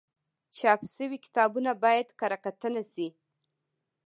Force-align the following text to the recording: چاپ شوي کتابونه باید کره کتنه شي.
چاپ 0.57 0.81
شوي 0.93 1.17
کتابونه 1.25 1.71
باید 1.83 2.07
کره 2.19 2.37
کتنه 2.43 2.83
شي. 2.93 3.07